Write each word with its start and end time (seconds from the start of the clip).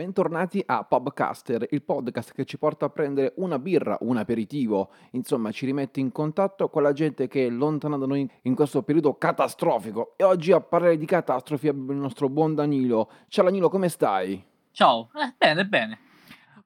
Bentornati 0.00 0.62
a 0.64 0.82
Pubcaster, 0.82 1.66
il 1.72 1.82
podcast 1.82 2.32
che 2.32 2.46
ci 2.46 2.56
porta 2.56 2.86
a 2.86 2.88
prendere 2.88 3.34
una 3.36 3.58
birra, 3.58 3.98
un 4.00 4.16
aperitivo, 4.16 4.92
insomma 5.10 5.50
ci 5.50 5.66
rimette 5.66 6.00
in 6.00 6.10
contatto 6.10 6.70
con 6.70 6.82
la 6.82 6.94
gente 6.94 7.28
che 7.28 7.44
è 7.44 7.50
lontana 7.50 7.98
da 7.98 8.06
noi 8.06 8.26
in 8.44 8.54
questo 8.54 8.82
periodo 8.82 9.18
catastrofico. 9.18 10.14
E 10.16 10.24
oggi 10.24 10.52
a 10.52 10.60
parlare 10.62 10.96
di 10.96 11.04
catastrofi 11.04 11.68
abbiamo 11.68 11.92
il 11.92 11.98
nostro 11.98 12.30
buon 12.30 12.54
Danilo. 12.54 13.10
Ciao 13.28 13.44
Danilo, 13.44 13.68
come 13.68 13.90
stai? 13.90 14.42
Ciao, 14.70 15.10
eh, 15.16 15.34
bene, 15.36 15.66
bene 15.66 15.98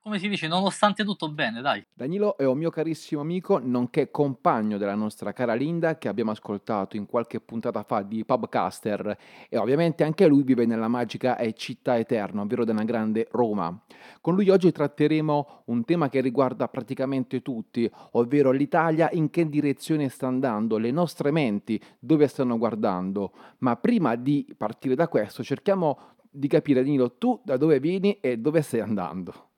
come 0.04 0.18
si 0.18 0.28
dice, 0.28 0.48
nonostante 0.48 1.02
tutto 1.02 1.30
bene, 1.30 1.62
dai. 1.62 1.82
Danilo 1.94 2.36
è 2.36 2.44
un 2.44 2.58
mio 2.58 2.68
carissimo 2.68 3.22
amico, 3.22 3.58
nonché 3.58 4.10
compagno 4.10 4.76
della 4.76 4.94
nostra 4.94 5.32
cara 5.32 5.54
Linda, 5.54 5.96
che 5.96 6.08
abbiamo 6.08 6.30
ascoltato 6.30 6.98
in 6.98 7.06
qualche 7.06 7.40
puntata 7.40 7.82
fa 7.82 8.02
di 8.02 8.22
Pubcaster, 8.22 9.16
e 9.48 9.56
ovviamente 9.56 10.04
anche 10.04 10.26
lui 10.26 10.42
vive 10.42 10.66
nella 10.66 10.88
magica 10.88 11.38
città 11.54 11.96
eterna, 11.96 12.42
ovvero 12.42 12.66
della 12.66 12.84
grande 12.84 13.28
Roma. 13.30 13.82
Con 14.20 14.34
lui 14.34 14.50
oggi 14.50 14.70
tratteremo 14.70 15.62
un 15.66 15.84
tema 15.84 16.10
che 16.10 16.20
riguarda 16.20 16.68
praticamente 16.68 17.40
tutti, 17.40 17.90
ovvero 18.12 18.50
l'Italia 18.50 19.08
in 19.10 19.30
che 19.30 19.48
direzione 19.48 20.10
sta 20.10 20.26
andando, 20.26 20.76
le 20.76 20.90
nostre 20.90 21.30
menti 21.30 21.82
dove 21.98 22.28
stanno 22.28 22.58
guardando. 22.58 23.32
Ma 23.60 23.74
prima 23.76 24.16
di 24.16 24.46
partire 24.54 24.96
da 24.96 25.08
questo, 25.08 25.42
cerchiamo 25.42 25.98
di 26.30 26.46
capire, 26.46 26.82
Danilo, 26.82 27.16
tu 27.16 27.40
da 27.42 27.56
dove 27.56 27.80
vieni 27.80 28.18
e 28.20 28.36
dove 28.36 28.60
stai 28.60 28.80
andando. 28.80 29.48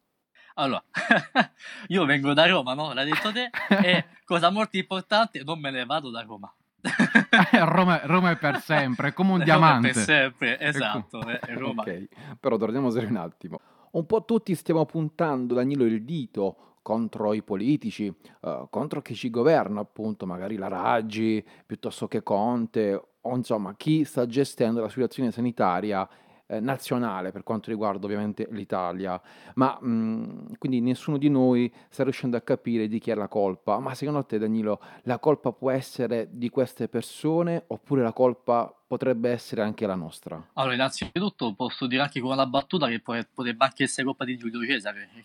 Allora, 0.58 0.82
io 1.88 2.04
vengo 2.06 2.32
da 2.32 2.46
Roma, 2.46 2.72
no? 2.72 2.92
L'hai 2.94 3.10
detto 3.10 3.30
te, 3.30 3.50
e 3.68 4.04
cosa 4.24 4.50
molto 4.50 4.76
importante, 4.76 5.42
non 5.44 5.58
me 5.58 5.70
ne 5.70 5.84
vado 5.84 6.10
da 6.10 6.22
Roma. 6.22 6.52
Roma, 7.50 8.00
Roma, 8.04 8.30
è 8.30 8.36
per 8.36 8.60
sempre, 8.64 9.08
è 9.08 9.12
come 9.12 9.32
un 9.32 9.38
Roma 9.38 9.44
diamante. 9.44 9.92
per 9.92 10.02
sempre, 10.02 10.58
esatto, 10.58 11.20
è 11.26 11.54
Roma. 11.54 11.82
ok, 11.82 12.08
però 12.40 12.56
torniamo 12.56 12.88
un 12.88 13.16
attimo. 13.16 13.60
Un 13.92 14.06
po' 14.06 14.24
tutti 14.24 14.54
stiamo 14.54 14.84
puntando, 14.86 15.54
Danilo, 15.54 15.84
il 15.84 16.02
dito 16.04 16.76
contro 16.80 17.34
i 17.34 17.42
politici, 17.42 18.14
uh, 18.40 18.68
contro 18.70 19.02
chi 19.02 19.14
ci 19.14 19.28
governa, 19.28 19.80
appunto, 19.80 20.24
magari 20.24 20.56
la 20.56 20.68
Raggi, 20.68 21.44
piuttosto 21.66 22.06
che 22.06 22.22
Conte, 22.22 23.08
o 23.20 23.36
insomma 23.36 23.74
chi 23.74 24.04
sta 24.04 24.24
gestendo 24.24 24.80
la 24.80 24.88
situazione 24.88 25.32
sanitaria 25.32 26.08
eh, 26.46 26.60
nazionale 26.60 27.32
per 27.32 27.42
quanto 27.42 27.70
riguarda 27.70 28.06
ovviamente 28.06 28.46
l'Italia, 28.50 29.20
ma 29.54 29.78
mh, 29.80 30.58
quindi 30.58 30.80
nessuno 30.80 31.18
di 31.18 31.28
noi 31.28 31.72
sta 31.88 32.02
riuscendo 32.02 32.36
a 32.36 32.40
capire 32.40 32.88
di 32.88 32.98
chi 32.98 33.10
è 33.10 33.14
la 33.14 33.28
colpa. 33.28 33.78
Ma 33.78 33.94
secondo 33.94 34.24
te, 34.24 34.38
Danilo, 34.38 34.80
la 35.02 35.18
colpa 35.18 35.52
può 35.52 35.70
essere 35.70 36.28
di 36.30 36.48
queste 36.48 36.88
persone 36.88 37.64
oppure 37.66 38.02
la 38.02 38.12
colpa 38.12 38.76
potrebbe 38.86 39.30
essere 39.30 39.62
anche 39.62 39.86
la 39.86 39.94
nostra? 39.94 40.50
Allora, 40.54 40.74
innanzitutto 40.74 41.54
posso 41.54 41.86
dire 41.86 42.02
anche 42.02 42.20
con 42.20 42.30
una 42.30 42.46
battuta 42.46 42.86
che 42.86 43.00
potrebbe 43.00 43.64
anche 43.64 43.84
essere 43.84 44.04
colpa 44.04 44.24
di 44.24 44.36
Giulio 44.36 44.64
Cesare. 44.64 45.08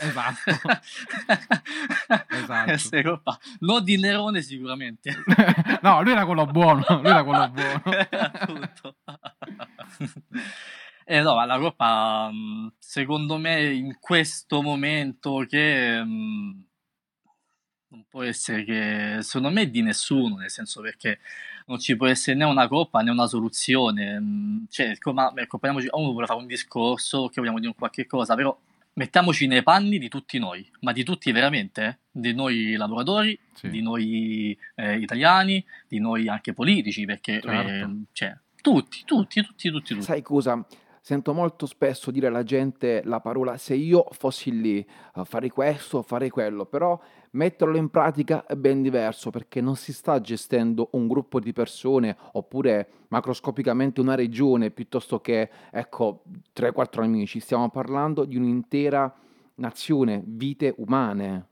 esatto. 0.00 0.50
esatto. 2.28 2.70
Essere 2.70 3.02
colpa. 3.02 3.38
Non 3.60 3.84
di 3.84 3.96
Nerone 3.98 4.42
sicuramente. 4.42 5.14
no, 5.82 6.02
lui 6.02 6.12
era 6.12 6.26
quello 6.26 6.46
buono. 6.46 6.84
Lui 6.88 7.06
era 7.10 7.22
quello 7.24 7.50
buono. 7.50 7.82
Eh 11.12 11.22
no, 11.22 11.44
la 11.44 11.58
Coppa, 11.58 12.30
mm, 12.32 12.68
secondo 12.78 13.36
me, 13.36 13.72
in 13.72 13.96
questo 13.98 14.62
momento 14.62 15.44
che 15.48 16.00
mh, 16.04 16.64
non 17.88 18.04
può 18.08 18.22
essere 18.22 18.62
che, 18.62 19.16
secondo 19.22 19.50
me, 19.50 19.68
di 19.70 19.82
nessuno, 19.82 20.36
nel 20.36 20.50
senso 20.50 20.80
perché 20.80 21.18
non 21.66 21.80
ci 21.80 21.96
può 21.96 22.06
essere 22.06 22.36
né 22.36 22.44
una 22.44 22.68
coppa 22.68 23.00
né 23.00 23.10
una 23.10 23.26
soluzione. 23.26 24.20
Mm, 24.20 24.64
cioè, 24.68 24.96
come, 24.98 25.32
ecco, 25.34 25.58
uno 25.62 26.12
vuole 26.12 26.26
fare 26.26 26.38
un 26.38 26.46
discorso, 26.46 27.28
che 27.28 27.40
vogliamo 27.40 27.58
dire 27.58 27.74
qualche 27.76 28.06
cosa, 28.06 28.36
però 28.36 28.56
mettiamoci 28.92 29.48
nei 29.48 29.64
panni 29.64 29.98
di 29.98 30.08
tutti 30.08 30.38
noi, 30.38 30.68
ma 30.80 30.92
di 30.92 31.02
tutti 31.02 31.32
veramente, 31.32 31.84
eh? 31.84 31.98
di 32.10 32.34
noi 32.34 32.74
lavoratori, 32.74 33.36
sì. 33.54 33.68
di 33.68 33.82
noi 33.82 34.56
eh, 34.76 34.98
italiani, 34.98 35.64
di 35.88 35.98
noi 35.98 36.28
anche 36.28 36.52
politici, 36.52 37.04
perché 37.04 37.40
certo. 37.40 37.70
eh, 37.70 37.88
cioè, 38.12 38.36
tutti, 38.60 39.02
tutti, 39.04 39.42
tutti, 39.42 39.70
tutti, 39.70 39.94
tutti. 39.94 40.02
Sai 40.02 40.22
cosa? 40.22 40.64
Sento 41.02 41.32
molto 41.32 41.64
spesso 41.64 42.10
dire 42.10 42.26
alla 42.26 42.42
gente 42.42 43.00
la 43.04 43.20
parola 43.20 43.56
se 43.56 43.74
io 43.74 44.06
fossi 44.10 44.60
lì, 44.60 44.86
farei 45.24 45.48
questo, 45.48 46.02
farei 46.02 46.28
quello, 46.28 46.66
però 46.66 47.00
metterlo 47.32 47.78
in 47.78 47.88
pratica 47.88 48.44
è 48.44 48.54
ben 48.54 48.82
diverso 48.82 49.30
perché 49.30 49.62
non 49.62 49.76
si 49.76 49.94
sta 49.94 50.20
gestendo 50.20 50.90
un 50.92 51.08
gruppo 51.08 51.40
di 51.40 51.54
persone 51.54 52.16
oppure 52.32 53.06
macroscopicamente 53.08 54.02
una 54.02 54.14
regione 54.14 54.70
piuttosto 54.70 55.20
che, 55.20 55.50
ecco, 55.70 56.22
3-4 56.54 57.02
amici, 57.02 57.40
stiamo 57.40 57.70
parlando 57.70 58.26
di 58.26 58.36
un'intera 58.36 59.12
nazione, 59.54 60.22
vite 60.26 60.74
umane. 60.76 61.48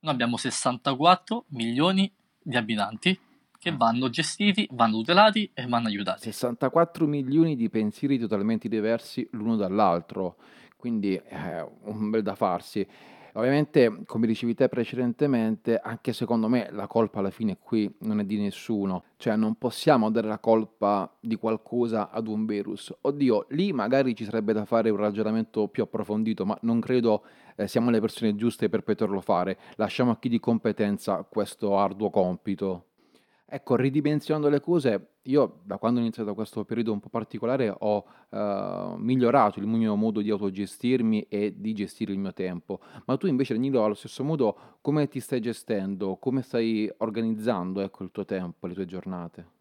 Noi 0.00 0.12
abbiamo 0.12 0.36
64 0.36 1.46
milioni 1.48 2.10
di 2.40 2.56
abitanti 2.56 3.18
che 3.58 3.74
vanno 3.74 4.08
gestiti, 4.08 4.68
vanno 4.72 4.98
tutelati 4.98 5.50
e 5.52 5.66
vanno 5.66 5.88
aiutati. 5.88 6.22
64 6.22 7.06
milioni 7.06 7.56
di 7.56 7.68
pensieri 7.68 8.18
totalmente 8.18 8.68
diversi 8.68 9.26
l'uno 9.32 9.56
dall'altro, 9.56 10.36
quindi 10.76 11.14
è 11.14 11.66
un 11.82 12.10
bel 12.10 12.22
da 12.22 12.34
farsi. 12.34 12.86
Ovviamente, 13.38 14.02
come 14.04 14.26
dicevi 14.26 14.54
te 14.54 14.68
precedentemente, 14.68 15.78
anche 15.78 16.12
secondo 16.12 16.48
me 16.48 16.68
la 16.72 16.88
colpa 16.88 17.20
alla 17.20 17.30
fine 17.30 17.58
qui 17.60 17.92
non 18.00 18.18
è 18.18 18.24
di 18.24 18.36
nessuno, 18.36 19.04
cioè 19.16 19.36
non 19.36 19.54
possiamo 19.56 20.10
dare 20.10 20.26
la 20.26 20.38
colpa 20.38 21.16
di 21.20 21.36
qualcosa 21.36 22.10
ad 22.10 22.26
un 22.26 22.46
virus. 22.46 22.92
Oddio, 23.00 23.46
lì 23.50 23.72
magari 23.72 24.16
ci 24.16 24.24
sarebbe 24.24 24.52
da 24.52 24.64
fare 24.64 24.90
un 24.90 24.96
ragionamento 24.96 25.68
più 25.68 25.84
approfondito, 25.84 26.44
ma 26.44 26.58
non 26.62 26.80
credo 26.80 27.24
eh, 27.54 27.68
siamo 27.68 27.90
le 27.90 28.00
persone 28.00 28.34
giuste 28.34 28.68
per 28.68 28.82
poterlo 28.82 29.20
fare. 29.20 29.56
Lasciamo 29.76 30.10
a 30.10 30.18
chi 30.18 30.28
di 30.28 30.40
competenza 30.40 31.24
questo 31.28 31.78
arduo 31.78 32.10
compito. 32.10 32.87
Ecco, 33.50 33.76
ridimensionando 33.76 34.50
le 34.50 34.60
cose, 34.60 35.12
io 35.22 35.60
da 35.64 35.78
quando 35.78 36.00
ho 36.00 36.02
iniziato 36.02 36.34
questo 36.34 36.66
periodo 36.66 36.92
un 36.92 37.00
po' 37.00 37.08
particolare 37.08 37.74
ho 37.78 38.04
uh, 38.28 38.96
migliorato 38.98 39.58
il 39.58 39.66
mio 39.66 39.94
modo 39.96 40.20
di 40.20 40.28
autogestirmi 40.28 41.22
e 41.30 41.54
di 41.56 41.72
gestire 41.72 42.12
il 42.12 42.18
mio 42.18 42.34
tempo. 42.34 42.80
Ma 43.06 43.16
tu 43.16 43.26
invece, 43.26 43.54
Danilo, 43.54 43.84
allo 43.84 43.94
stesso 43.94 44.22
modo, 44.22 44.76
come 44.82 45.08
ti 45.08 45.18
stai 45.18 45.40
gestendo? 45.40 46.16
Come 46.16 46.42
stai 46.42 46.92
organizzando 46.98 47.80
ecco, 47.80 48.02
il 48.02 48.10
tuo 48.10 48.26
tempo, 48.26 48.66
le 48.66 48.74
tue 48.74 48.84
giornate? 48.84 49.57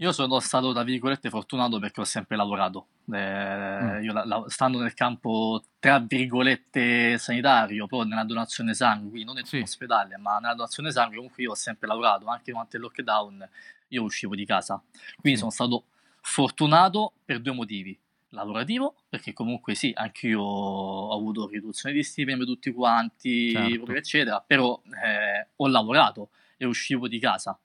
Io 0.00 0.12
sono 0.12 0.38
stato, 0.38 0.72
tra 0.72 0.84
virgolette, 0.84 1.28
fortunato 1.28 1.80
perché 1.80 2.00
ho 2.00 2.04
sempre 2.04 2.36
lavorato. 2.36 2.86
Eh, 3.12 3.18
mm. 3.18 4.02
Io 4.04 4.12
la, 4.12 4.24
la, 4.24 4.44
stando 4.46 4.78
nel 4.78 4.94
campo, 4.94 5.60
tra 5.80 5.98
virgolette, 5.98 7.18
sanitario, 7.18 7.88
poi 7.88 8.06
nella 8.06 8.22
donazione 8.22 8.74
sangue, 8.74 9.10
quindi 9.10 9.26
non 9.26 9.38
in 9.38 9.44
sì. 9.44 9.58
ospedale, 9.58 10.16
ma 10.16 10.38
nella 10.38 10.54
donazione 10.54 10.92
sangue, 10.92 11.16
comunque 11.16 11.42
io 11.42 11.50
ho 11.50 11.56
sempre 11.56 11.88
lavorato, 11.88 12.26
anche 12.26 12.52
durante 12.52 12.76
il 12.76 12.82
lockdown 12.84 13.48
io 13.88 14.02
uscivo 14.04 14.36
di 14.36 14.44
casa. 14.44 14.80
Quindi 15.20 15.32
sì. 15.32 15.38
sono 15.38 15.50
stato 15.50 15.84
fortunato 16.20 17.14
per 17.24 17.40
due 17.40 17.52
motivi. 17.52 17.98
Lavorativo, 18.32 18.94
perché 19.08 19.32
comunque 19.32 19.74
sì, 19.74 19.90
anche 19.96 20.28
io 20.28 20.42
ho 20.42 21.12
avuto 21.12 21.48
riduzione 21.48 21.94
di 21.94 22.04
stipendio 22.04 22.44
tutti 22.44 22.70
quanti, 22.70 23.50
certo. 23.50 23.92
eccetera, 23.92 24.44
però 24.46 24.80
eh, 25.02 25.48
ho 25.56 25.66
lavorato 25.66 26.28
e 26.56 26.66
uscivo 26.66 27.08
di 27.08 27.18
casa 27.18 27.58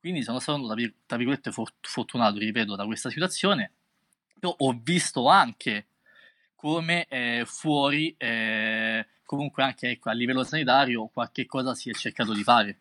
quindi 0.00 0.22
sono 0.22 0.38
stato, 0.38 0.66
tra 1.06 1.16
virgolette, 1.16 1.52
fortunato, 1.80 2.38
ripeto, 2.38 2.76
da 2.76 2.84
questa 2.84 3.10
situazione. 3.10 3.72
Però 4.38 4.54
ho 4.56 4.78
visto 4.82 5.28
anche 5.28 5.86
come 6.54 7.06
eh, 7.08 7.42
fuori, 7.46 8.14
eh, 8.16 9.06
comunque 9.24 9.62
anche 9.62 9.90
ecco, 9.90 10.10
a 10.10 10.12
livello 10.12 10.44
sanitario, 10.44 11.06
qualche 11.12 11.46
cosa 11.46 11.74
si 11.74 11.90
è 11.90 11.92
cercato 11.92 12.32
di 12.32 12.42
fare, 12.42 12.78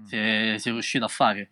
mm. 0.00 0.04
si, 0.04 0.16
è, 0.16 0.54
si, 0.58 0.68
è, 0.68 0.72
riuscito 0.72 1.04
a 1.04 1.08
fare. 1.08 1.50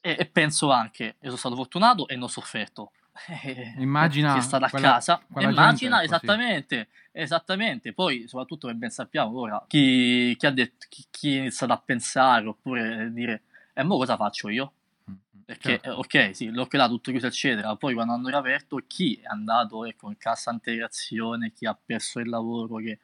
E, 0.00 0.16
e, 0.18 0.26
penso 0.26 0.70
anche, 0.70 1.04
io 1.04 1.14
sono 1.22 1.36
stato 1.36 1.56
fortunato 1.56 2.08
e 2.08 2.14
non 2.14 2.24
ho 2.24 2.28
sofferto. 2.28 2.92
Immagina 3.78 4.34
chi 4.34 4.38
è 4.38 4.42
stato 4.42 4.64
a 4.64 4.70
quella, 4.70 4.92
casa, 4.92 5.20
immagina 5.38 6.02
esattamente, 6.02 6.88
esattamente. 7.10 7.92
Poi, 7.92 8.28
soprattutto, 8.28 8.68
che 8.68 8.74
ben 8.74 8.90
sappiamo 8.90 9.38
ora, 9.38 9.64
chi, 9.66 10.36
chi 10.36 10.46
ha 10.46 10.50
detto, 10.50 10.86
chi, 10.88 11.04
chi 11.10 11.36
è 11.36 11.38
iniziato 11.40 11.72
a 11.72 11.82
pensare 11.84 12.46
oppure 12.46 13.12
dire 13.12 13.42
e 13.78 13.84
mo 13.84 13.96
cosa 13.96 14.16
faccio 14.16 14.48
io? 14.48 14.72
Mm-hmm. 15.08 15.42
Perché, 15.44 15.80
certo. 15.80 15.90
ok, 15.92 16.34
sì, 16.34 16.50
l'ho 16.50 16.66
creato 16.66 16.94
tutto 16.94 17.12
chiuso, 17.12 17.28
eccetera. 17.28 17.76
Poi 17.76 17.94
quando 17.94 18.12
hanno 18.12 18.26
riaperto, 18.26 18.82
chi 18.88 19.14
è 19.22 19.26
andato 19.26 19.84
ecco, 19.84 20.08
in 20.08 20.16
cassa 20.16 20.50
integrazione, 20.50 21.52
chi 21.52 21.64
ha 21.64 21.78
perso 21.82 22.18
il 22.18 22.28
lavoro, 22.28 22.76
che... 22.78 22.98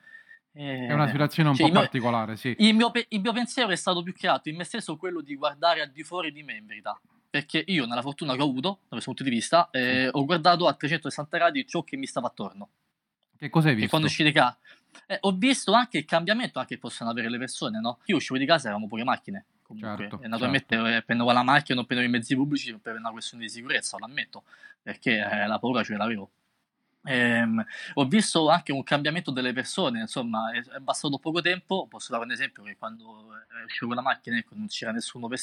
Eh, 0.57 0.87
è 0.87 0.93
una 0.93 1.07
situazione 1.07 1.51
un 1.51 1.55
cioè, 1.55 1.67
po' 1.67 1.73
mio, 1.73 1.81
particolare, 1.81 2.37
sì. 2.37 2.55
Il 2.59 2.75
mio, 2.75 2.91
il 3.09 3.21
mio, 3.21 3.33
pensiero 3.33 3.71
è 3.71 3.77
stato 3.77 4.03
più 4.03 4.13
che 4.13 4.27
altro 4.27 4.51
in 4.51 4.57
me 4.57 4.65
stesso 4.65 4.97
quello 4.97 5.21
di 5.21 5.37
guardare 5.37 5.81
al 5.81 5.91
di 5.91 6.03
fuori 6.03 6.33
di 6.33 6.43
me, 6.43 6.57
in 6.57 6.67
verità. 6.67 7.01
Perché 7.31 7.63
io, 7.67 7.87
nella 7.87 8.03
fortuna 8.03 8.35
che 8.35 8.43
ho 8.43 8.45
avuto, 8.45 8.81
da 8.83 8.89
questo 8.89 9.13
punto 9.13 9.23
di 9.23 9.31
vista, 9.31 9.69
eh, 9.71 10.09
ho 10.11 10.25
guardato 10.25 10.67
a 10.67 10.75
360 10.75 11.37
gradi 11.37 11.67
ciò 11.69 11.83
che 11.83 11.97
mi 11.97 12.07
stava 12.07 12.27
attorno. 12.27 12.69
Che 13.37 13.49
cosa 13.49 13.69
hai 13.69 13.75
visto? 13.75 13.87
E 13.87 13.91
quando 13.91 14.09
uscì 14.09 14.25
di 14.25 14.33
casa... 14.33 14.59
Eh, 15.07 15.19
ho 15.21 15.33
visto 15.33 15.73
anche 15.73 15.99
il 15.99 16.05
cambiamento 16.05 16.59
anche 16.59 16.75
che 16.75 16.81
possono 16.81 17.11
avere 17.11 17.29
le 17.29 17.39
persone, 17.39 17.81
no? 17.81 17.99
Io 18.07 18.17
uscivo 18.17 18.39
di 18.39 18.47
casa 18.47 18.65
e 18.65 18.69
eravamo 18.69 18.89
pure 18.89 19.05
macchine 19.05 19.47
comunque. 19.81 20.09
Certo, 20.09 20.23
e 20.23 20.29
naturalmente 20.29 20.75
certo. 20.77 20.97
Eh, 20.97 21.03
prendevo 21.03 21.33
la 21.33 21.43
macchina, 21.43 21.77
non 21.77 21.87
prendevo 21.87 22.11
i 22.11 22.13
mezzi 22.13 22.35
pubblici 22.35 22.77
per 22.79 22.97
una 22.97 23.11
questione 23.11 23.45
di 23.45 23.51
sicurezza, 23.51 23.99
lo 23.99 24.07
ammetto, 24.07 24.45
perché 24.83 25.19
eh, 25.19 25.47
la 25.47 25.59
paura 25.59 25.83
ce 25.83 25.97
l'avevo. 25.97 26.31
Ehm, 27.07 27.63
ho 27.95 28.07
visto 28.07 28.49
anche 28.49 28.73
un 28.73 28.83
cambiamento 28.83 29.31
delle 29.31 29.53
persone, 29.53 30.01
insomma, 30.01 30.51
è, 30.53 30.63
è 30.63 30.79
bastato 30.79 31.19
poco 31.19 31.41
tempo. 31.41 31.87
Posso 31.87 32.13
dare 32.13 32.25
un 32.25 32.33
esempio 32.33 32.63
che 32.63 32.77
quando 32.77 33.35
eh, 33.35 33.65
uscivo 33.65 33.89
con 33.89 33.97
la 33.97 34.03
macchina 34.03 34.39
ecco, 34.39 34.55
non 34.57 34.69
c'era 34.69 34.91
nessuno 34.91 35.29
per, 35.29 35.39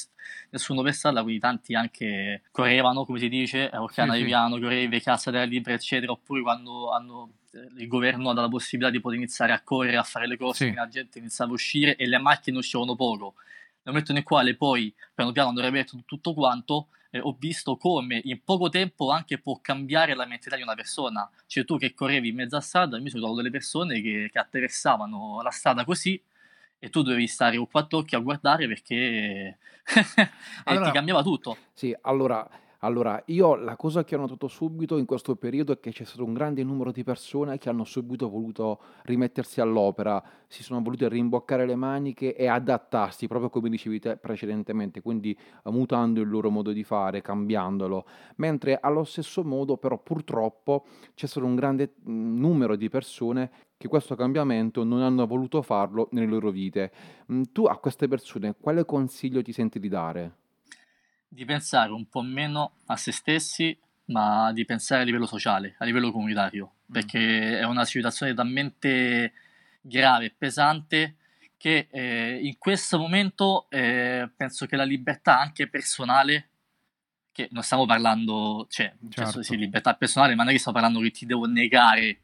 nessuno 0.50 0.82
per 0.82 0.94
strada, 0.94 1.22
quindi 1.22 1.40
tanti 1.40 1.76
anche 1.76 2.42
correvano, 2.52 3.06
come 3.06 3.20
si 3.20 3.30
dice, 3.30 3.70
a 3.70 3.82
Orcana 3.82 4.14
sì, 4.14 4.20
di 4.20 4.26
Piano, 4.26 4.56
sì. 4.56 4.62
correvi, 4.62 5.02
Cassa 5.02 5.30
della 5.30 5.44
Libra, 5.44 5.74
eccetera, 5.74 6.12
oppure 6.12 6.42
quando 6.42 6.92
hanno, 6.92 7.34
eh, 7.52 7.68
il 7.78 7.88
governo 7.88 8.32
ha 8.32 8.34
dato 8.34 8.48
la 8.48 8.50
possibilità 8.52 8.92
di 8.92 9.00
poter 9.00 9.18
iniziare 9.20 9.54
a 9.54 9.62
correre, 9.62 9.98
a 9.98 10.04
fare 10.04 10.28
le 10.28 10.38
cose, 10.38 10.70
sì. 10.70 10.74
la 10.74 10.88
gente 10.88 11.20
iniziava 11.20 11.52
a 11.52 11.54
uscire 11.54 11.96
e 11.96 12.08
le 12.08 12.18
macchine 12.18 12.58
uscivano 12.58 12.96
poco. 12.96 13.36
Nel 13.84 13.94
momento 13.94 14.14
nel 14.14 14.24
quale 14.24 14.56
poi 14.56 14.94
piano 15.14 15.32
piano 15.32 15.50
hanno 15.50 15.62
riaperto 15.62 16.00
tutto 16.06 16.34
quanto, 16.34 16.88
eh, 17.10 17.20
ho 17.20 17.36
visto 17.38 17.78
come 17.78 18.22
in 18.24 18.44
poco 18.44 18.70
tempo 18.70 19.12
anche 19.12 19.40
può 19.40 19.60
cambiare 19.62 20.14
la 20.14 20.26
mentalità 20.26 20.56
di 20.56 20.62
una 20.62 20.76
persona. 20.76 21.30
Cioè 21.48 21.66
tu 21.66 21.78
che 21.78 21.94
correvi 21.94 22.30
in 22.30 22.36
mezza 22.36 22.60
strada, 22.60 22.98
mi 23.00 23.10
sono 23.10 23.22
trovato 23.22 23.42
delle 23.42 23.52
persone 23.52 24.02
che, 24.02 24.30
che 24.32 24.40
attraversavano 24.40 25.42
la 25.42 25.52
strada 25.52 25.84
così 25.84 26.22
e 26.78 26.90
tu 26.90 27.02
dovevi 27.02 27.28
stare 27.28 27.58
con 27.58 27.68
quattro 27.70 28.00
occhi 28.00 28.16
a 28.16 28.20
guardare 28.20 28.68
perché 28.68 29.58
allora, 30.66 30.86
ti 30.86 30.92
cambiava 30.92 31.22
tutto. 31.24 31.58
Sì, 31.74 31.96
allora 32.02 32.48
allora, 32.84 33.22
io 33.28 33.54
la 33.56 33.76
cosa 33.76 34.04
che 34.04 34.16
ho 34.16 34.20
notato 34.20 34.48
subito 34.48 34.98
in 34.98 35.06
questo 35.06 35.36
periodo 35.36 35.72
è 35.72 35.80
che 35.80 35.92
c'è 35.92 36.04
stato 36.04 36.24
un 36.24 36.34
grande 36.34 36.64
numero 36.64 36.92
di 36.92 37.04
persone 37.04 37.60
che 37.60 37.70
hanno 37.70 37.84
subito 37.84 38.28
voluto 38.28 38.80
rimettersi 39.04 39.62
all'opera, 39.62 40.24
si 40.48 40.64
sono 40.64 40.82
volute 40.82 41.08
rimboccare 41.08 41.68
le 41.68 41.76
maniche 41.76 42.36
e 42.36 42.48
adattarsi, 42.48 43.28
proprio 43.28 43.52
come 43.52 43.70
dicevi 43.70 44.00
te 44.00 44.18
precedentemente, 44.18 45.02
quindi 45.02 45.32
eh, 45.32 45.70
mutando 45.70 46.22
il 46.22 46.30
loro 46.30 46.50
modo 46.50 46.72
di 46.72 46.84
fare, 46.84 47.22
cambiandolo. 47.22 48.04
Mentre 48.38 48.80
allo 48.82 49.04
stesso 49.04 49.44
modo, 49.44 49.78
però, 49.78 50.00
purtroppo 50.00 50.86
c'è 51.14 51.28
stato 51.28 51.46
un 51.46 51.54
grande 51.54 51.94
mm, 52.10 52.40
numero 52.40 52.76
di 52.76 52.90
persone 52.90 53.52
che 53.78 53.88
questo 53.90 54.16
cambiamento 54.16 54.84
non 54.84 55.02
hanno 55.02 55.28
voluto 55.28 55.62
farlo 55.62 56.08
nelle 56.14 56.26
loro 56.26 56.50
vite. 56.50 56.92
Mm, 57.32 57.44
tu 57.52 57.66
a 57.66 57.78
queste 57.78 58.08
persone 58.08 58.56
quale 58.60 58.86
consiglio 58.86 59.44
ti 59.44 59.52
senti 59.52 59.80
di 59.80 59.88
dare? 59.88 60.41
Di 61.34 61.46
pensare 61.46 61.94
un 61.94 62.10
po' 62.10 62.22
meno 62.22 62.74
a 62.88 62.98
se 62.98 63.14
stessi, 63.14 63.78
ma 64.06 64.52
di 64.52 64.66
pensare 64.66 65.04
a 65.04 65.06
livello 65.06 65.26
sociale, 65.26 65.76
a 65.78 65.86
livello 65.86 66.12
comunitario, 66.12 66.74
mm. 66.90 66.92
perché 66.92 67.58
è 67.58 67.64
una 67.64 67.86
situazione 67.86 68.34
talmente 68.34 69.32
grave 69.80 70.26
e 70.26 70.36
pesante 70.38 71.16
che 71.56 71.88
eh, 71.90 72.38
in 72.42 72.58
questo 72.58 72.98
momento 72.98 73.68
eh, 73.70 74.30
penso 74.36 74.66
che 74.66 74.76
la 74.76 74.84
libertà 74.84 75.40
anche 75.40 75.70
personale, 75.70 76.50
che 77.32 77.48
non 77.52 77.64
stiamo 77.64 77.86
parlando, 77.86 78.68
cioè, 78.70 78.94
certo. 79.10 79.42
sì, 79.42 79.56
libertà 79.56 79.94
personale, 79.94 80.36
ma 80.36 80.44
non 80.44 80.52
è 80.52 80.56
che 80.56 80.60
sto 80.60 80.74
parlando 80.74 81.00
che 81.00 81.12
ti 81.12 81.26
devo 81.26 81.46
negare 81.46 82.20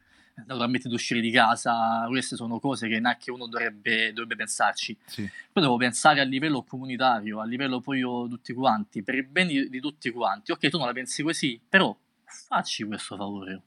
naturalmente 0.46 0.88
di 0.88 0.94
uscire 0.94 1.20
di 1.20 1.30
casa, 1.30 2.04
queste 2.08 2.36
sono 2.36 2.58
cose 2.58 2.88
che 2.88 3.00
neanche 3.00 3.30
uno 3.30 3.46
dovrebbe, 3.46 4.12
dovrebbe 4.12 4.36
pensarci. 4.36 4.96
Sì. 5.04 5.28
Poi 5.52 5.62
devo 5.62 5.76
pensare 5.76 6.20
a 6.20 6.24
livello 6.24 6.62
comunitario, 6.62 7.40
a 7.40 7.44
livello 7.44 7.80
poi 7.80 7.98
io 7.98 8.28
tutti 8.28 8.52
quanti, 8.52 9.02
per 9.02 9.14
il 9.14 9.26
bene 9.26 9.52
di, 9.52 9.68
di, 9.68 9.80
tutti 9.80 10.10
quanti. 10.10 10.52
Ok, 10.52 10.68
tu 10.68 10.78
non 10.78 10.86
la 10.86 10.92
pensi 10.92 11.22
così, 11.22 11.60
però 11.68 11.96
facci 12.24 12.84
questo 12.84 13.16
favore. 13.16 13.62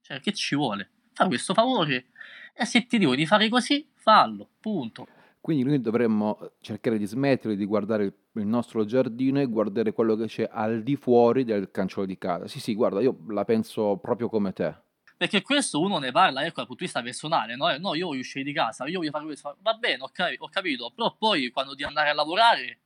Cioè, 0.00 0.20
che 0.20 0.32
ci 0.32 0.54
vuole? 0.54 0.90
Fa 1.12 1.26
questo 1.26 1.54
favore 1.54 2.06
e 2.54 2.64
se 2.64 2.86
ti 2.86 2.98
dico 2.98 3.14
di 3.14 3.26
fare 3.26 3.48
così, 3.48 3.86
fallo, 3.94 4.48
punto. 4.60 5.06
Quindi 5.40 5.62
noi 5.62 5.80
dovremmo 5.80 6.52
cercare 6.60 6.98
di 6.98 7.06
smettere 7.06 7.54
di 7.54 7.64
guardare 7.64 8.04
il, 8.04 8.14
il 8.32 8.46
nostro 8.46 8.84
giardino 8.84 9.40
e 9.40 9.46
guardare 9.46 9.92
quello 9.92 10.16
che 10.16 10.26
c'è 10.26 10.48
al 10.50 10.82
di 10.82 10.96
fuori 10.96 11.44
del 11.44 11.70
cancello 11.70 12.06
di 12.06 12.18
casa. 12.18 12.48
Sì, 12.48 12.58
sì, 12.58 12.74
guarda, 12.74 13.00
io 13.00 13.18
la 13.28 13.44
penso 13.44 13.96
proprio 13.98 14.28
come 14.28 14.52
te. 14.52 14.74
Perché 15.16 15.40
questo 15.40 15.80
uno 15.80 15.98
ne 15.98 16.12
parla 16.12 16.44
ecco, 16.44 16.56
dal 16.56 16.66
punto 16.66 16.80
di 16.80 16.84
vista 16.84 17.02
personale, 17.02 17.56
no? 17.56 17.74
no 17.78 17.94
io 17.94 18.08
voglio 18.08 18.20
uscire 18.20 18.44
di 18.44 18.52
casa, 18.52 18.86
io 18.86 18.98
voglio 18.98 19.10
fare 19.10 19.24
questo. 19.24 19.56
Va 19.60 19.74
bene, 19.74 20.02
ho, 20.02 20.10
cap- 20.12 20.34
ho 20.38 20.48
capito, 20.48 20.90
però 20.94 21.14
poi 21.16 21.50
quando 21.50 21.72
devi 21.72 21.84
andare 21.84 22.10
a 22.10 22.14
lavorare 22.14 22.80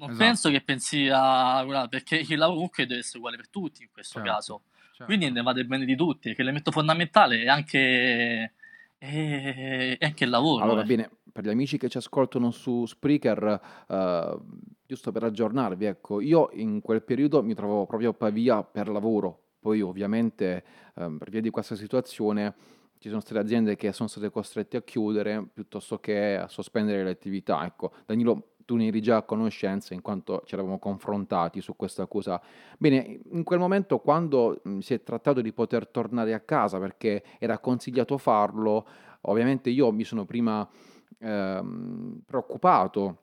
non 0.00 0.10
esatto. 0.10 0.24
penso 0.24 0.50
che 0.50 0.62
pensi 0.62 1.08
a 1.12 1.86
perché 1.88 2.24
il 2.26 2.38
lavoro 2.38 2.54
comunque 2.54 2.86
deve 2.86 3.00
essere 3.00 3.18
uguale 3.18 3.36
per 3.36 3.48
tutti 3.50 3.82
in 3.82 3.90
questo 3.92 4.18
certo, 4.18 4.30
caso. 4.30 4.62
Certo. 4.92 5.04
Quindi 5.04 5.30
ne 5.30 5.42
va 5.42 5.52
del 5.52 5.66
bene 5.66 5.84
di 5.84 5.94
tutti, 5.94 6.34
che 6.34 6.42
l'elemento 6.42 6.70
fondamentale 6.70 7.42
è 7.42 7.48
anche, 7.48 8.54
è 8.96 9.96
anche 10.00 10.24
il 10.24 10.30
lavoro. 10.30 10.64
Allora, 10.64 10.82
eh. 10.82 10.86
bene, 10.86 11.10
per 11.30 11.44
gli 11.44 11.50
amici 11.50 11.76
che 11.76 11.90
ci 11.90 11.98
ascoltano 11.98 12.50
su 12.50 12.86
Spreaker, 12.86 13.60
uh, 13.88 14.42
giusto 14.86 15.12
per 15.12 15.24
aggiornarvi, 15.24 15.84
ecco, 15.84 16.20
io 16.20 16.48
in 16.54 16.80
quel 16.80 17.02
periodo 17.02 17.42
mi 17.42 17.54
trovavo 17.54 17.84
proprio 17.84 18.10
a 18.10 18.14
Pavia 18.14 18.62
per 18.62 18.88
lavoro, 18.88 19.49
poi 19.60 19.82
ovviamente 19.82 20.64
ehm, 20.96 21.18
per 21.18 21.30
via 21.30 21.40
di 21.40 21.50
questa 21.50 21.76
situazione 21.76 22.54
ci 22.98 23.08
sono 23.08 23.20
state 23.20 23.38
aziende 23.38 23.76
che 23.76 23.92
sono 23.92 24.08
state 24.08 24.30
costrette 24.30 24.78
a 24.78 24.82
chiudere 24.82 25.46
piuttosto 25.52 25.98
che 25.98 26.36
a 26.36 26.48
sospendere 26.48 27.02
le 27.02 27.10
attività. 27.10 27.64
Ecco, 27.64 27.92
Danilo, 28.04 28.54
tu 28.66 28.76
ne 28.76 28.86
eri 28.86 29.00
già 29.00 29.16
a 29.16 29.22
conoscenza 29.22 29.94
in 29.94 30.02
quanto 30.02 30.42
ci 30.44 30.54
eravamo 30.54 30.78
confrontati 30.78 31.60
su 31.60 31.74
questa 31.76 32.06
cosa. 32.06 32.40
Bene, 32.78 33.20
in 33.32 33.42
quel 33.42 33.58
momento 33.58 33.98
quando 34.00 34.60
mh, 34.62 34.78
si 34.78 34.94
è 34.94 35.02
trattato 35.02 35.40
di 35.40 35.52
poter 35.52 35.88
tornare 35.88 36.34
a 36.34 36.40
casa 36.40 36.78
perché 36.78 37.24
era 37.38 37.58
consigliato 37.58 38.18
farlo, 38.18 38.86
ovviamente 39.22 39.70
io 39.70 39.90
mi 39.92 40.04
sono 40.04 40.24
prima 40.24 40.68
ehm, 41.18 42.20
preoccupato 42.24 43.22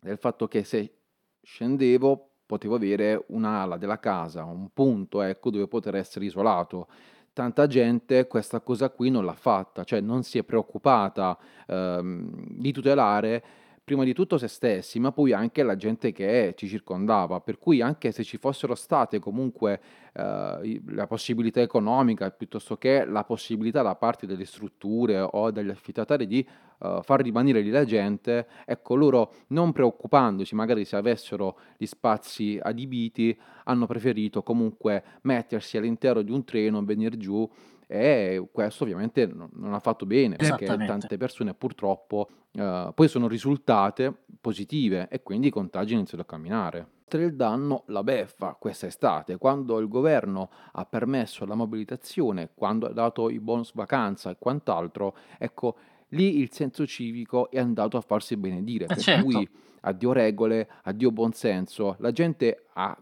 del 0.00 0.18
fatto 0.18 0.48
che 0.48 0.64
se 0.64 0.96
scendevo 1.42 2.31
potevo 2.52 2.74
avere 2.74 3.24
un'ala 3.28 3.78
della 3.78 3.98
casa, 3.98 4.44
un 4.44 4.68
punto 4.74 5.22
ecco, 5.22 5.48
dove 5.48 5.66
poter 5.68 5.94
essere 5.94 6.26
isolato. 6.26 6.86
Tanta 7.32 7.66
gente 7.66 8.26
questa 8.26 8.60
cosa 8.60 8.90
qui 8.90 9.08
non 9.08 9.24
l'ha 9.24 9.32
fatta, 9.32 9.84
cioè 9.84 10.02
non 10.02 10.22
si 10.22 10.36
è 10.36 10.42
preoccupata 10.42 11.38
ehm, 11.66 12.28
di 12.50 12.70
tutelare 12.70 13.42
prima 13.84 14.04
di 14.04 14.12
tutto 14.12 14.38
se 14.38 14.46
stessi, 14.46 15.00
ma 15.00 15.10
poi 15.10 15.32
anche 15.32 15.62
la 15.62 15.76
gente 15.76 16.12
che 16.12 16.54
ci 16.56 16.68
circondava, 16.68 17.40
per 17.40 17.58
cui 17.58 17.80
anche 17.80 18.12
se 18.12 18.22
ci 18.22 18.36
fossero 18.36 18.74
state 18.76 19.18
comunque 19.18 19.80
eh, 20.12 20.80
la 20.86 21.06
possibilità 21.08 21.60
economica 21.60 22.30
piuttosto 22.30 22.76
che 22.76 23.04
la 23.04 23.24
possibilità 23.24 23.82
da 23.82 23.96
parte 23.96 24.26
delle 24.26 24.44
strutture 24.44 25.18
o 25.20 25.50
degli 25.50 25.70
affidatari 25.70 26.26
di 26.28 26.46
eh, 26.80 27.00
far 27.02 27.22
rimanere 27.22 27.60
lì 27.60 27.70
la 27.70 27.84
gente, 27.84 28.46
ecco 28.64 28.94
loro 28.94 29.32
non 29.48 29.72
preoccupandosi 29.72 30.54
magari 30.54 30.84
se 30.84 30.94
avessero 30.94 31.58
gli 31.76 31.86
spazi 31.86 32.60
adibiti, 32.62 33.36
hanno 33.64 33.86
preferito 33.86 34.42
comunque 34.44 35.02
mettersi 35.22 35.76
all'interno 35.76 36.22
di 36.22 36.30
un 36.30 36.44
treno, 36.44 36.84
venire 36.84 37.16
giù 37.16 37.48
e 37.94 38.48
questo 38.50 38.84
ovviamente 38.84 39.26
non 39.26 39.74
ha 39.74 39.78
fatto 39.78 40.06
bene 40.06 40.36
perché 40.36 40.64
tante 40.64 41.18
persone 41.18 41.52
purtroppo 41.52 42.26
uh, 42.52 42.90
poi 42.94 43.06
sono 43.06 43.28
risultate 43.28 44.14
positive 44.40 45.08
e 45.10 45.22
quindi 45.22 45.48
i 45.48 45.50
contagi 45.50 45.92
iniziano 45.92 46.22
a 46.22 46.26
camminare. 46.26 46.86
Oltre 47.02 47.24
il 47.24 47.36
danno, 47.36 47.82
la 47.88 48.02
beffa 48.02 48.56
quest'estate, 48.58 49.36
quando 49.36 49.78
il 49.78 49.88
governo 49.88 50.48
ha 50.72 50.86
permesso 50.86 51.44
la 51.44 51.54
mobilitazione, 51.54 52.52
quando 52.54 52.86
ha 52.86 52.92
dato 52.92 53.28
i 53.28 53.38
bonus 53.38 53.74
vacanza 53.74 54.30
e 54.30 54.36
quant'altro, 54.38 55.14
ecco, 55.36 55.76
lì 56.08 56.38
il 56.38 56.50
senso 56.50 56.86
civico 56.86 57.50
è 57.50 57.58
andato 57.58 57.98
a 57.98 58.00
farsi 58.00 58.38
benedire, 58.38 58.84
eh 58.84 58.86
per 58.88 59.00
certo. 59.00 59.24
cui 59.24 59.46
addio 59.82 60.12
regole, 60.12 60.66
addio 60.84 61.10
buonsenso, 61.10 61.96
la 61.98 62.10
gente 62.10 62.68
ha 62.72 62.96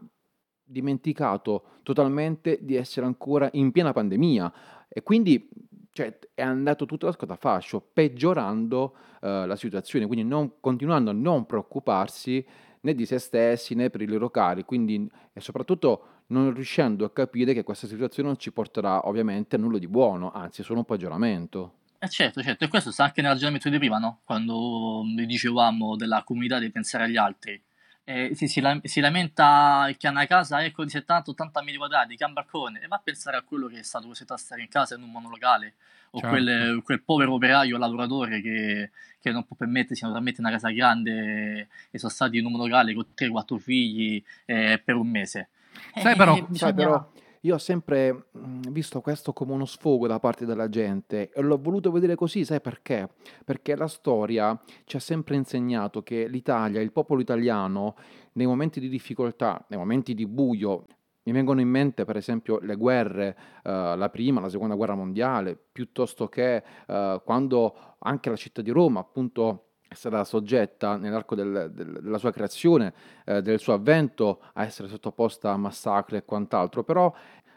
dimenticato 0.65 1.65
totalmente 1.83 2.59
di 2.63 2.77
essere 2.77 3.07
ancora 3.07 3.49
in 3.53 3.73
piena 3.73 3.93
pandemia, 3.93 4.53
e 4.93 5.03
quindi 5.03 5.49
cioè, 5.93 6.19
è 6.35 6.43
andato 6.43 6.85
tutto 6.85 7.07
a 7.07 7.13
scatafascio, 7.13 7.91
peggiorando 7.93 8.97
uh, 9.21 9.47
la 9.47 9.57
situazione, 9.57 10.07
quindi 10.07 10.25
non, 10.25 10.61
continuando 10.61 11.11
a 11.11 11.15
non 11.15 11.47
preoccuparsi 11.47 12.45
né 12.83 12.95
di 12.95 13.07
se 13.07 13.19
stessi 13.19 13.75
né 13.75 13.91
per 13.91 14.01
i 14.01 14.07
loro 14.07 14.31
cari, 14.31 14.65
quindi, 14.65 15.09
e 15.33 15.41
soprattutto 15.41 16.07
non 16.29 16.53
riuscendo 16.55 17.05
a 17.05 17.11
capire 17.11 17.53
che 17.55 17.63
questa 17.63 17.87
situazione 17.87 18.29
non 18.29 18.39
ci 18.39 18.53
porterà 18.53 19.07
ovviamente 19.07 19.57
a 19.57 19.59
nulla 19.59 19.79
di 19.79 19.89
buono, 19.89 20.31
anzi 20.33 20.63
solo 20.63 20.81
un 20.81 20.85
peggioramento. 20.85 21.75
Eh 21.99 22.09
certo, 22.09 22.43
certo, 22.43 22.65
e 22.65 22.69
questo 22.69 22.91
sta 22.91 23.05
anche 23.05 23.21
nel 23.21 23.33
ragionamento 23.33 23.69
di 23.69 23.79
prima, 23.79 23.99
no? 23.99 24.21
Quando 24.25 25.03
dicevamo 25.27 25.97
della 25.97 26.23
comunità 26.25 26.59
di 26.59 26.71
pensare 26.71 27.05
agli 27.05 27.19
altri 27.19 27.63
eh, 28.11 28.35
si, 28.35 28.49
si, 28.49 28.61
si, 28.83 29.01
lamenta 29.01 29.89
che 29.97 30.09
ha 30.09 30.11
una 30.11 30.27
casa 30.27 30.65
ecco, 30.65 30.85
di 30.85 30.91
70-80 30.91 31.63
metri 31.63 31.77
quadrati, 31.77 32.17
che 32.17 32.25
ha 32.25 32.27
un 32.27 32.33
balcone, 32.33 32.81
e 32.81 32.89
va 32.89 32.97
a 32.97 33.01
pensare 33.03 33.37
a 33.37 33.43
quello 33.43 33.69
che 33.69 33.79
è 33.79 33.83
stato 33.85 34.09
costretto 34.09 34.35
a 34.35 34.37
stare 34.37 34.63
in 34.63 34.69
casa 34.69 34.97
in 34.97 35.03
un 35.03 35.13
monolocale, 35.13 35.75
o 36.11 36.19
certo. 36.19 36.35
quel, 36.35 36.83
quel, 36.83 37.03
povero 37.03 37.35
operaio 37.35 37.79
lavoratore 37.79 38.41
che, 38.41 38.91
che, 39.21 39.31
non 39.31 39.47
può 39.47 39.55
permettersi 39.55 40.03
naturalmente 40.03 40.41
una 40.41 40.51
casa 40.51 40.71
grande 40.71 41.69
e 41.91 41.99
sono 41.99 42.11
stati 42.11 42.39
in 42.39 42.47
un 42.47 42.53
monolocale 42.53 42.95
con 42.95 43.07
3-4 43.17 43.59
figli 43.59 44.23
eh, 44.45 44.81
per 44.85 44.97
un 44.97 45.09
mese. 45.09 45.51
Sai, 45.95 46.17
però, 46.17 46.37
eh, 46.37 46.45
bisogna... 46.49 46.57
sai 46.59 46.75
però 46.75 47.11
io 47.41 47.55
ho 47.55 47.59
sempre 47.59 48.27
mhmm, 48.33 48.71
visto 48.71 49.01
questo 49.01 49.33
come 49.33 49.53
uno 49.53 49.65
sfogo 49.65 50.07
da 50.07 50.19
parte 50.19 50.45
della 50.45 50.69
gente 50.69 51.31
e 51.31 51.41
l'ho 51.41 51.59
voluto 51.59 51.91
vedere 51.91 52.15
così, 52.15 52.45
sai 52.45 52.61
perché? 52.61 53.09
Perché 53.45 53.77
la 53.77 53.89
storia 53.89 54.61
ci 54.85 54.97
ha 54.97 55.01
sempre 55.01 55.37
insegnato 55.37 56.03
che 56.03 56.27
l'Italia, 56.29 56.81
il 56.81 56.93
popolo 56.93 57.21
italiano, 57.21 57.97
nei 58.33 58.47
momenti 58.47 58.79
di 58.81 58.89
difficoltà, 58.89 59.65
nei 59.69 59.79
momenti 59.79 60.15
di 60.15 60.27
buio, 60.27 60.87
Mi 61.25 61.33
vengono 61.33 61.61
in 61.61 61.69
mente 61.69 62.05
per 62.07 62.17
esempio 62.17 62.59
le 62.61 62.77
guerre, 62.77 63.37
eh, 63.63 63.95
la 63.97 64.09
prima, 64.11 64.41
la 64.41 64.49
seconda 64.49 64.75
guerra 64.75 64.95
mondiale, 64.95 65.57
piuttosto 65.71 66.29
che 66.29 66.63
eh, 66.87 67.23
quando 67.25 67.97
anche 67.99 68.31
la 68.31 68.37
città 68.37 68.63
di 68.63 68.71
Roma 68.71 69.01
appunto 69.01 69.70
stata 69.95 70.23
soggetta 70.25 70.97
nell'arco 70.97 71.35
del, 71.35 71.71
del, 71.73 71.99
della 72.01 72.19
sua 72.19 72.31
creazione, 72.31 72.93
eh, 73.25 73.43
del 73.43 73.59
suo 73.59 73.73
avvento, 73.73 74.41
a 74.53 74.65
essere 74.65 74.89
sottoposta 74.89 75.51
a 75.51 75.57
massacri 75.57 76.17
e 76.17 76.25
quant'altro, 76.25 76.85
però 76.85 77.13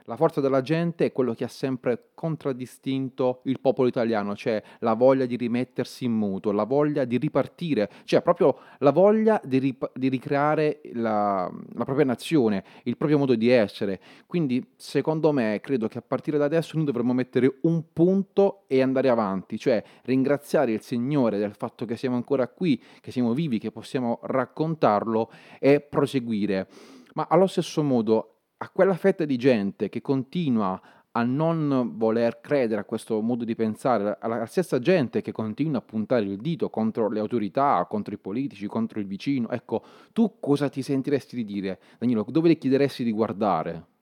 la 0.05 0.15
forza 0.17 0.41
della 0.41 0.61
gente 0.61 1.05
è 1.05 1.11
quello 1.11 1.33
che 1.33 1.43
ha 1.43 1.49
sempre 1.49 2.09
contraddistinto 2.13 3.41
il 3.43 3.59
popolo 3.59 3.87
italiano, 3.87 4.35
cioè 4.35 4.61
la 4.79 4.93
voglia 4.93 5.25
di 5.25 5.35
rimettersi 5.35 6.05
in 6.05 6.13
muto, 6.13 6.51
la 6.51 6.65
voglia 6.65 7.05
di 7.05 7.17
ripartire, 7.17 7.89
cioè 8.03 8.21
proprio 8.21 8.57
la 8.79 8.91
voglia 8.91 9.41
di, 9.43 9.59
rip- 9.59 9.91
di 9.93 10.09
ricreare 10.09 10.81
la, 10.93 11.49
la, 11.73 11.83
propria 11.83 12.05
nazione, 12.05 12.63
il 12.83 12.97
proprio 12.97 13.17
modo 13.17 13.35
di 13.35 13.49
essere. 13.49 13.99
Quindi 14.25 14.65
secondo 14.75 15.31
me 15.31 15.59
credo 15.61 15.87
che 15.87 15.99
a 15.99 16.03
partire 16.05 16.37
da 16.37 16.45
adesso 16.45 16.75
noi 16.75 16.85
dovremmo 16.85 17.13
mettere 17.13 17.59
un 17.61 17.83
punto 17.93 18.63
e 18.67 18.81
andare 18.81 19.09
avanti, 19.09 19.57
cioè 19.57 19.83
ringraziare 20.03 20.71
il 20.71 20.81
Signore 20.81 21.37
del 21.37 21.53
fatto 21.55 21.85
che 21.85 21.95
siamo 21.95 22.15
ancora 22.15 22.47
qui, 22.47 22.81
che 22.99 23.11
siamo 23.11 23.33
vivi, 23.33 23.59
che 23.59 23.71
possiamo 23.71 24.19
raccontarlo 24.23 25.31
e 25.59 25.79
proseguire. 25.81 26.67
Ma 27.15 27.27
allo 27.29 27.47
stesso 27.47 27.83
modo 27.83 28.32
a 28.63 28.69
quella 28.69 28.95
fetta 28.95 29.25
di 29.25 29.35
gente 29.35 29.89
che 29.89 30.01
continua 30.01 30.79
a 31.15 31.23
non 31.23 31.91
voler 31.95 32.39
credere 32.39 32.81
a 32.81 32.85
questo 32.85 33.21
modo 33.21 33.43
di 33.43 33.55
pensare, 33.55 34.17
alla 34.19 34.45
stessa 34.45 34.79
gente 34.79 35.21
che 35.21 35.33
continua 35.33 35.79
a 35.79 35.81
puntare 35.81 36.23
il 36.23 36.37
dito 36.37 36.69
contro 36.69 37.09
le 37.09 37.19
autorità, 37.19 37.85
contro 37.87 38.13
i 38.13 38.17
politici, 38.17 38.65
contro 38.67 38.99
il 38.99 39.05
vicino, 39.05 39.49
ecco, 39.49 39.83
tu 40.13 40.37
cosa 40.39 40.69
ti 40.69 40.81
sentiresti 40.81 41.35
di 41.35 41.43
dire, 41.43 41.79
Danilo? 41.99 42.25
Dove 42.29 42.47
le 42.47 42.57
chiederesti 42.57 43.03
di 43.03 43.11
guardare? 43.11 43.92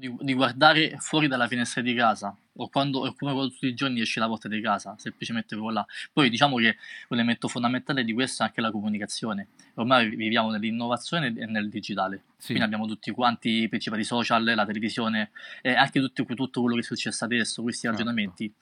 Di, 0.00 0.16
di, 0.20 0.32
guardare 0.32 0.96
fuori 0.98 1.28
dalla 1.28 1.46
finestra 1.46 1.82
di 1.82 1.94
casa 1.94 2.34
o, 2.54 2.68
quando, 2.68 3.00
o 3.00 3.14
come 3.14 3.32
quando 3.32 3.50
tutti 3.50 3.66
i 3.66 3.74
giorni 3.74 4.00
esci 4.00 4.18
la 4.18 4.26
porta 4.26 4.48
di 4.48 4.60
casa, 4.60 4.94
semplicemente 4.96 5.54
quello 5.54 5.70
là. 5.70 5.86
Poi 6.12 6.30
diciamo 6.30 6.56
che 6.56 6.76
un 7.08 7.18
elemento 7.18 7.46
fondamentale 7.46 8.02
di 8.02 8.12
questo 8.14 8.42
è 8.42 8.46
anche 8.46 8.60
la 8.62 8.70
comunicazione. 8.70 9.48
Ormai 9.74 10.08
viviamo 10.16 10.50
nell'innovazione 10.50 11.34
e 11.36 11.46
nel 11.46 11.68
digitale. 11.68 12.22
Sì. 12.38 12.46
Quindi 12.46 12.64
abbiamo 12.64 12.86
tutti 12.86 13.10
quanti 13.12 13.62
i 13.62 13.68
principali 13.68 14.02
social, 14.02 14.42
la 14.42 14.64
televisione 14.64 15.30
e 15.60 15.74
anche 15.74 16.00
tutto, 16.00 16.24
tutto 16.24 16.60
quello 16.60 16.76
che 16.76 16.80
è 16.80 16.84
successo 16.84 17.24
adesso, 17.24 17.62
questi 17.62 17.82
certo. 17.82 17.98
ragionamenti 17.98 18.52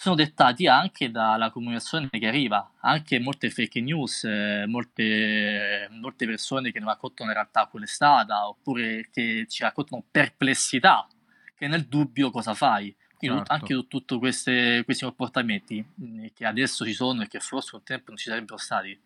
sono 0.00 0.14
dettati 0.14 0.66
anche 0.66 1.10
dalla 1.10 1.50
comunicazione 1.50 2.08
che 2.08 2.26
arriva, 2.26 2.72
anche 2.80 3.18
molte 3.18 3.50
fake 3.50 3.82
news, 3.82 4.24
eh, 4.24 4.64
molte, 4.66 5.88
molte, 5.90 6.24
persone 6.24 6.72
che 6.72 6.78
non 6.78 6.88
raccontano 6.88 7.28
in 7.28 7.36
realtà 7.36 7.66
quella 7.66 7.84
è 7.84 7.88
stata, 7.88 8.48
oppure 8.48 9.10
che 9.12 9.44
ci 9.46 9.62
raccontano 9.62 10.02
perplessità, 10.10 11.06
che 11.54 11.66
nel 11.68 11.84
dubbio 11.84 12.30
cosa 12.30 12.54
fai. 12.54 12.96
Quindi 13.18 13.36
certo. 13.36 13.52
anche 13.52 13.86
tutti 13.88 14.16
questi 14.16 14.82
comportamenti 15.02 15.84
mm, 16.02 16.26
che 16.32 16.46
adesso 16.46 16.86
ci 16.86 16.94
sono 16.94 17.20
e 17.20 17.28
che 17.28 17.40
forse 17.40 17.76
un 17.76 17.82
tempo 17.82 18.04
non 18.06 18.16
ci 18.16 18.30
sarebbero 18.30 18.56
stati, 18.56 18.98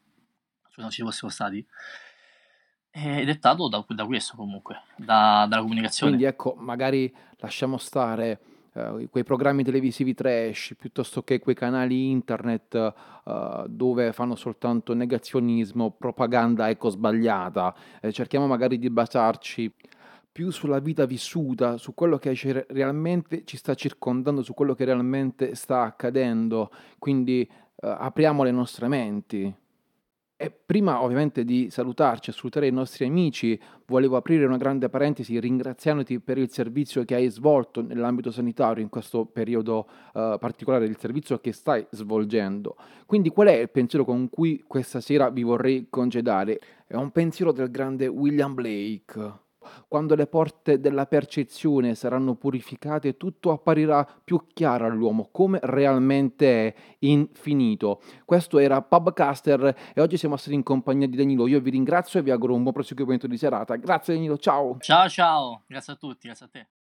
se 0.69 0.81
non 0.81 0.91
ci 0.91 1.03
fossero 1.03 1.29
stati, 1.29 1.67
è 2.89 3.25
dettato 3.25 3.67
da, 3.67 3.85
da 3.89 4.07
questo 4.07 4.37
comunque, 4.37 4.83
da, 4.95 5.45
dalla 5.49 5.63
comunicazione. 5.63 6.13
Quindi 6.13 6.29
ecco, 6.31 6.55
magari 6.57 7.13
lasciamo 7.39 7.79
stare 7.79 8.54
uh, 8.75 9.09
quei 9.11 9.25
programmi 9.25 9.65
televisivi 9.65 10.15
trash 10.15 10.75
piuttosto 10.79 11.23
che 11.23 11.39
quei 11.39 11.55
canali 11.55 12.11
internet 12.11 12.95
uh, 13.25 13.67
dove 13.67 14.13
fanno 14.13 14.35
soltanto 14.35 14.95
negazionismo, 14.95 15.91
propaganda 15.91 16.69
ecco 16.69 16.89
sbagliata. 16.89 17.75
Eh, 18.01 18.13
cerchiamo 18.13 18.47
magari 18.47 18.79
di 18.79 18.91
basarci 18.91 19.73
più 20.31 20.51
sulla 20.51 20.81
vita 20.81 21.07
vissuta, 21.07 21.77
su 21.77 21.95
quello 21.95 22.19
che 22.19 22.65
realmente 22.69 23.45
ci 23.45 23.57
sta 23.57 23.75
circondando, 23.75 24.43
su 24.43 24.53
quello 24.53 24.75
che 24.75 24.85
realmente 24.85 25.55
sta 25.55 25.83
accadendo. 25.83 26.71
Quindi 26.99 27.49
uh, 27.49 27.87
apriamo 27.87 28.43
le 28.43 28.51
nostre 28.51 28.89
menti. 28.89 29.63
E 30.37 30.51
prima 30.51 31.01
ovviamente 31.01 31.45
di 31.45 31.71
salutarci 31.71 32.31
e 32.31 32.33
salutare 32.33 32.67
i 32.67 32.73
nostri 32.73 33.07
amici, 33.07 33.59
volevo 33.87 34.17
aprire 34.17 34.45
una 34.45 34.57
grande 34.57 34.89
parentesi 34.89 35.39
ringraziandoti 35.39 36.19
per 36.19 36.39
il 36.39 36.51
servizio 36.51 37.05
che 37.05 37.15
hai 37.15 37.29
svolto 37.29 37.83
nell'ambito 37.83 38.33
sanitario 38.33 38.83
in 38.83 38.89
questo 38.89 39.27
periodo 39.27 39.87
uh, 40.13 40.37
particolare, 40.39 40.87
il 40.87 40.99
servizio 40.99 41.39
che 41.39 41.53
stai 41.53 41.87
svolgendo. 41.91 42.77
Quindi 43.07 43.29
qual 43.29 43.47
è 43.47 43.53
il 43.53 43.71
pensiero 43.71 44.05
con 44.05 44.29
cui 44.29 44.65
questa 44.67 45.01
sera 45.01 45.31
vi 45.31 45.45
vorrei 45.45 45.87
congedare? 45.89 46.59
È 46.85 46.97
un 46.97 47.13
pensiero 47.13 47.53
del 47.53 47.71
grande 47.71 48.09
William 48.09 48.55
Blake 48.55 49.43
quando 49.89 50.15
le 50.15 50.27
porte 50.27 50.81
della 50.81 51.07
percezione 51.07 51.95
saranno 51.95 52.35
purificate, 52.35 53.17
tutto 53.17 53.51
apparirà 53.51 54.07
più 54.23 54.47
chiaro 54.53 54.87
all'uomo, 54.87 55.29
come 55.31 55.59
realmente 55.63 56.47
è 56.47 56.75
infinito. 57.01 58.01
Questo 58.25 58.59
era 58.59 58.83
Pubcaster 58.83 59.93
e 59.95 60.01
oggi 60.01 60.17
siamo 60.17 60.37
stati 60.37 60.55
in 60.55 60.63
compagnia 60.63 61.07
di 61.07 61.17
Danilo. 61.17 61.47
Io 61.47 61.61
vi 61.61 61.71
ringrazio 61.71 62.21
e 62.21 62.23
vi 62.23 62.31
auguro 62.31 62.55
un 62.55 62.63
buon 62.63 62.75
proseguimento 62.75 63.27
di 63.27 63.37
serata. 63.37 63.77
Grazie 63.77 64.15
Danilo, 64.15 64.39
ciao. 64.39 64.77
Ciao 64.81 65.09
ciao, 65.09 65.63
grazie 65.67 65.93
a 65.93 65.97
tutti, 65.97 66.27
grazie 66.27 66.47
a 66.47 66.49
te. 66.49 66.67